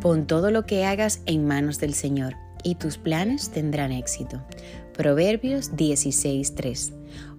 Pon 0.00 0.26
todo 0.26 0.50
lo 0.50 0.64
que 0.64 0.84
hagas 0.84 1.20
en 1.26 1.46
manos 1.46 1.78
del 1.78 1.94
Señor 1.94 2.34
y 2.62 2.76
tus 2.76 2.98
planes 2.98 3.50
tendrán 3.50 3.92
éxito. 3.92 4.42
Proverbios 4.96 5.76
16:3. 5.76 6.92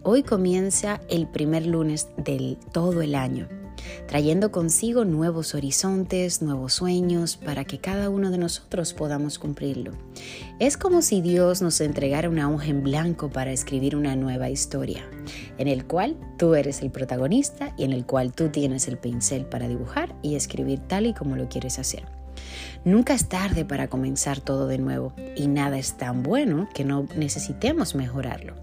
Hoy 0.04 0.24
comienza 0.24 1.02
el 1.10 1.28
primer 1.28 1.66
lunes 1.66 2.10
del 2.18 2.58
todo 2.72 3.02
el 3.02 3.16
año 3.16 3.48
trayendo 4.08 4.52
consigo 4.52 5.06
nuevos 5.06 5.56
horizontes, 5.56 6.42
nuevos 6.42 6.74
sueños, 6.74 7.38
para 7.38 7.66
que 7.66 7.80
cada 7.80 8.10
uno 8.10 8.32
de 8.32 8.38
nosotros 8.38 8.94
podamos 8.94 9.40
cumplirlo. 9.40 9.92
Es 10.60 10.78
como 10.78 11.02
si 11.02 11.22
Dios 11.22 11.62
nos 11.62 11.80
entregara 11.82 12.30
una 12.30 12.52
hoja 12.52 12.68
en 12.68 12.84
blanco 12.84 13.30
para 13.30 13.52
escribir 13.52 13.96
una 13.96 14.16
nueva 14.16 14.50
historia, 14.50 15.10
en 15.58 15.68
el 15.68 15.86
cual 15.86 16.18
tú 16.38 16.56
eres 16.56 16.82
el 16.82 16.92
protagonista 16.92 17.74
y 17.78 17.84
en 17.84 17.94
el 17.94 18.06
cual 18.06 18.34
tú 18.34 18.50
tienes 18.50 18.88
el 18.88 18.98
pincel 18.98 19.46
para 19.46 19.68
dibujar 19.68 20.16
y 20.22 20.36
escribir 20.36 20.80
tal 20.80 21.06
y 21.06 21.14
como 21.14 21.36
lo 21.36 21.48
quieres 21.50 21.80
hacer. 21.80 22.19
Nunca 22.86 23.14
es 23.14 23.28
tarde 23.28 23.66
para 23.66 23.90
comenzar 23.90 24.40
todo 24.40 24.68
de 24.68 24.78
nuevo 24.78 25.14
y 25.36 25.48
nada 25.48 25.78
es 25.78 25.98
tan 25.98 26.24
bueno 26.24 26.70
que 26.74 26.86
no 26.86 27.08
necesitemos 27.16 27.96
mejorarlo. 27.96 28.56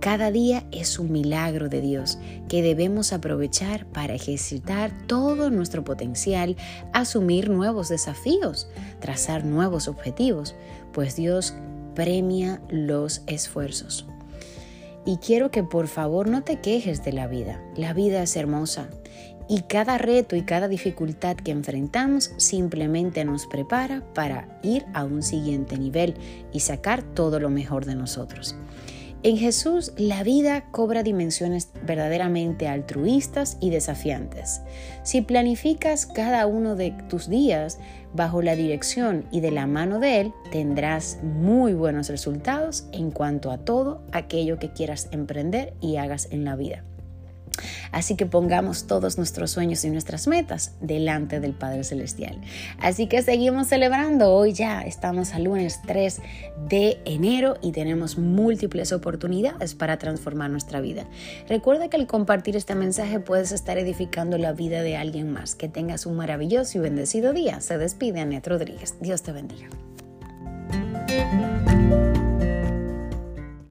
Cada 0.00 0.30
día 0.30 0.64
es 0.70 0.98
un 0.98 1.10
milagro 1.10 1.68
de 1.68 1.80
Dios 1.80 2.18
que 2.48 2.62
debemos 2.62 3.12
aprovechar 3.12 3.86
para 3.86 4.14
ejercitar 4.14 4.92
todo 5.06 5.50
nuestro 5.50 5.84
potencial, 5.84 6.56
asumir 6.92 7.48
nuevos 7.48 7.88
desafíos, 7.88 8.68
trazar 9.00 9.44
nuevos 9.44 9.88
objetivos, 9.88 10.54
pues 10.92 11.16
Dios 11.16 11.54
premia 11.94 12.60
los 12.68 13.22
esfuerzos. 13.26 14.06
Y 15.04 15.16
quiero 15.18 15.50
que 15.50 15.62
por 15.62 15.88
favor 15.88 16.28
no 16.28 16.42
te 16.42 16.60
quejes 16.60 17.04
de 17.04 17.12
la 17.12 17.26
vida. 17.26 17.60
La 17.76 17.92
vida 17.92 18.22
es 18.22 18.36
hermosa 18.36 18.88
y 19.48 19.62
cada 19.62 19.98
reto 19.98 20.36
y 20.36 20.42
cada 20.42 20.68
dificultad 20.68 21.36
que 21.36 21.52
enfrentamos 21.52 22.32
simplemente 22.36 23.24
nos 23.24 23.46
prepara 23.46 24.02
para 24.14 24.58
ir 24.62 24.84
a 24.94 25.04
un 25.04 25.22
siguiente 25.22 25.78
nivel 25.78 26.14
y 26.52 26.60
sacar 26.60 27.02
todo 27.02 27.40
lo 27.40 27.50
mejor 27.50 27.84
de 27.84 27.94
nosotros. 27.94 28.56
En 29.22 29.38
Jesús 29.38 29.92
la 29.96 30.22
vida 30.22 30.70
cobra 30.70 31.02
dimensiones 31.02 31.70
verdaderamente 31.84 32.68
altruistas 32.68 33.56
y 33.60 33.70
desafiantes. 33.70 34.60
Si 35.02 35.20
planificas 35.20 36.06
cada 36.06 36.46
uno 36.46 36.76
de 36.76 36.92
tus 37.08 37.28
días 37.28 37.78
bajo 38.14 38.40
la 38.40 38.54
dirección 38.54 39.26
y 39.32 39.40
de 39.40 39.50
la 39.50 39.66
mano 39.66 39.98
de 39.98 40.20
Él, 40.20 40.32
tendrás 40.52 41.18
muy 41.22 41.72
buenos 41.72 42.08
resultados 42.08 42.86
en 42.92 43.10
cuanto 43.10 43.50
a 43.50 43.58
todo 43.58 44.02
aquello 44.12 44.58
que 44.58 44.72
quieras 44.72 45.08
emprender 45.10 45.74
y 45.80 45.96
hagas 45.96 46.28
en 46.30 46.44
la 46.44 46.54
vida. 46.54 46.84
Así 47.92 48.16
que 48.16 48.26
pongamos 48.26 48.86
todos 48.86 49.18
nuestros 49.18 49.50
sueños 49.50 49.84
y 49.84 49.90
nuestras 49.90 50.26
metas 50.26 50.72
delante 50.80 51.40
del 51.40 51.52
Padre 51.52 51.84
Celestial. 51.84 52.40
Así 52.78 53.06
que 53.06 53.22
seguimos 53.22 53.68
celebrando. 53.68 54.32
Hoy 54.32 54.52
ya 54.52 54.82
estamos 54.82 55.32
al 55.32 55.44
lunes 55.44 55.80
3 55.86 56.20
de 56.68 56.98
enero 57.04 57.56
y 57.62 57.72
tenemos 57.72 58.18
múltiples 58.18 58.92
oportunidades 58.92 59.74
para 59.74 59.98
transformar 59.98 60.50
nuestra 60.50 60.80
vida. 60.80 61.06
Recuerda 61.48 61.88
que 61.88 61.96
al 61.96 62.06
compartir 62.06 62.56
este 62.56 62.74
mensaje 62.74 63.20
puedes 63.20 63.52
estar 63.52 63.78
edificando 63.78 64.38
la 64.38 64.52
vida 64.52 64.82
de 64.82 64.96
alguien 64.96 65.32
más. 65.32 65.54
Que 65.54 65.68
tengas 65.68 66.06
un 66.06 66.16
maravilloso 66.16 66.78
y 66.78 66.80
bendecido 66.80 67.32
día. 67.32 67.60
Se 67.60 67.78
despide 67.78 68.20
Anet 68.20 68.46
Rodríguez. 68.46 68.94
Dios 69.00 69.22
te 69.22 69.32
bendiga. 69.32 69.68